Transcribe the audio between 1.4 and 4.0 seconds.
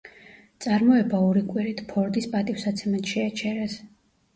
კვირით, ფორდის პატივსაცემად შეაჩერეს.